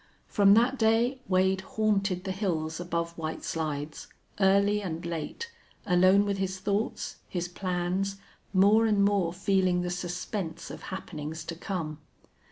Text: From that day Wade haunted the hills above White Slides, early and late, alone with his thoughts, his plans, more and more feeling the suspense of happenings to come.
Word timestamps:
From 0.25 0.55
that 0.55 0.79
day 0.79 1.21
Wade 1.27 1.61
haunted 1.61 2.23
the 2.23 2.31
hills 2.31 2.79
above 2.79 3.15
White 3.19 3.43
Slides, 3.43 4.07
early 4.39 4.81
and 4.81 5.05
late, 5.05 5.51
alone 5.85 6.25
with 6.25 6.39
his 6.39 6.57
thoughts, 6.57 7.17
his 7.29 7.47
plans, 7.47 8.15
more 8.51 8.87
and 8.87 9.05
more 9.05 9.31
feeling 9.31 9.81
the 9.81 9.91
suspense 9.91 10.71
of 10.71 10.81
happenings 10.89 11.45
to 11.45 11.55
come. 11.55 11.99